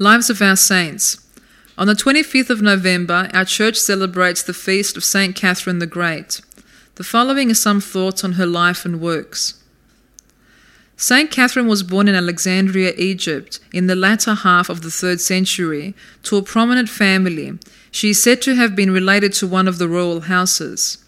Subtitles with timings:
[0.00, 1.26] Lives of our Saints.
[1.76, 5.34] On the 25th of November, our church celebrates the feast of St.
[5.34, 6.40] Catherine the Great.
[6.94, 9.60] The following are some thoughts on her life and works.
[10.96, 11.32] St.
[11.32, 16.36] Catherine was born in Alexandria, Egypt, in the latter half of the third century, to
[16.36, 17.58] a prominent family.
[17.90, 20.98] She is said to have been related to one of the royal houses.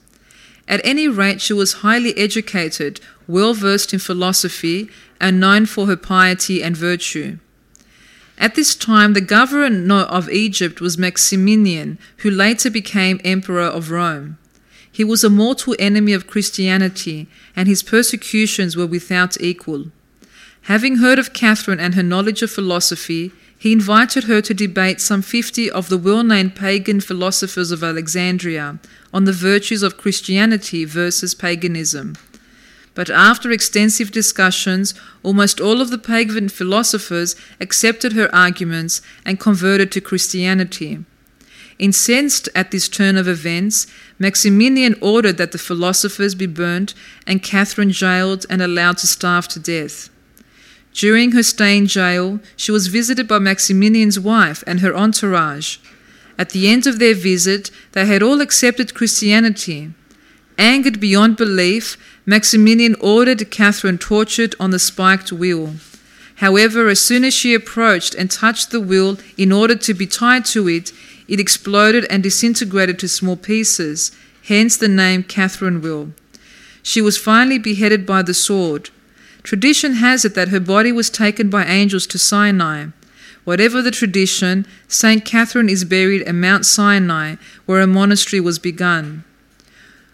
[0.67, 5.97] At any rate, she was highly educated, well versed in philosophy, and known for her
[5.97, 7.39] piety and virtue.
[8.41, 14.39] At this time, the governor of Egypt was Maximinian, who later became emperor of Rome.
[14.91, 19.93] He was a mortal enemy of Christianity, and his persecutions were without equal.
[20.63, 25.21] Having heard of Catherine and her knowledge of philosophy, he invited her to debate some
[25.21, 28.79] fifty of the well known pagan philosophers of Alexandria
[29.13, 32.17] on the virtues of Christianity versus paganism.
[32.95, 39.93] But after extensive discussions, almost all of the pagan philosophers accepted her arguments and converted
[39.93, 41.05] to Christianity.
[41.79, 43.87] Incensed at this turn of events,
[44.19, 46.93] Maximinian ordered that the philosophers be burnt
[47.27, 50.11] and Catherine jailed and allowed to starve to death.
[50.93, 55.79] During her stay in jail, she was visited by Maximinian's wife and her entourage.
[56.37, 59.91] At the end of their visit, they had all accepted Christianity.
[60.61, 65.77] Angered beyond belief, Maximinian ordered Catherine tortured on the spiked wheel.
[66.35, 70.45] However, as soon as she approached and touched the wheel in order to be tied
[70.47, 70.93] to it,
[71.27, 74.13] it exploded and disintegrated to small pieces,
[74.49, 76.11] hence the name Catherine wheel.
[76.83, 78.91] She was finally beheaded by the sword.
[79.43, 82.89] Tradition has it that her body was taken by angels to Sinai.
[83.45, 85.25] Whatever the tradition, St.
[85.25, 89.25] Catherine is buried at Mount Sinai, where a monastery was begun.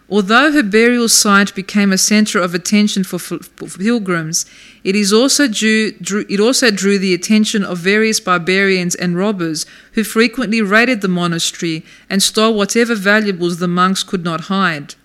[0.09, 3.39] Although her burial site became a center of attention for, for
[3.77, 4.45] pilgrims,
[4.83, 9.65] it, is also drew, drew, it also drew the attention of various barbarians and robbers
[9.93, 14.95] who frequently raided the monastery and stole whatever valuables the monks could not hide.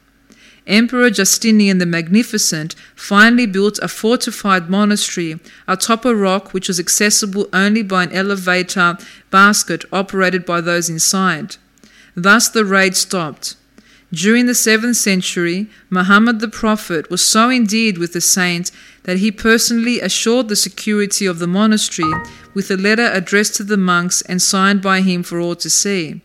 [0.68, 7.48] Emperor Justinian the Magnificent finally built a fortified monastery atop a rock which was accessible
[7.52, 8.96] only by an elevator
[9.33, 11.57] basket operated by those inside.
[12.14, 13.57] Thus the raid stopped.
[14.12, 18.70] During the 7th century, Muhammad the Prophet was so endeared with the saint
[19.05, 22.12] that he personally assured the security of the monastery
[22.52, 26.20] with a letter addressed to the monks and signed by him for all to see.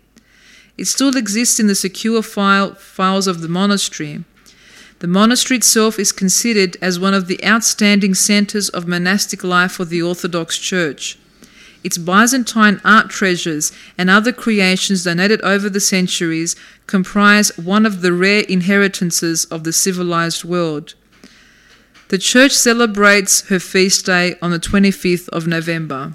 [0.77, 4.25] It still exists in the secure file, files of the monastery.
[4.99, 9.85] The monastery itself is considered as one of the outstanding centers of monastic life for
[9.85, 11.17] the Orthodox Church.
[11.83, 16.55] Its Byzantine art treasures and other creations donated over the centuries
[16.85, 20.95] comprise one of the rare inheritances of the civilized world.
[22.09, 26.13] The church celebrates her feast day on the 25th of November.